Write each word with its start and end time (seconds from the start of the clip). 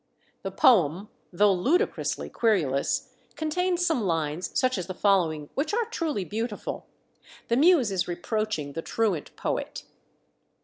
The 0.41 0.49
poem, 0.49 1.09
though 1.31 1.53
ludicrously 1.53 2.27
querulous, 2.27 3.13
contains 3.35 3.85
some 3.85 4.01
lines, 4.01 4.49
such 4.59 4.79
as 4.79 4.87
the 4.87 4.95
following, 4.95 5.51
which 5.53 5.75
are 5.75 5.85
truly 5.85 6.25
beautiful. 6.25 6.87
The 7.49 7.57
muse 7.57 7.91
is 7.91 8.07
reproaching 8.07 8.73
the 8.73 8.81
truant 8.81 9.29
poet. 9.35 9.83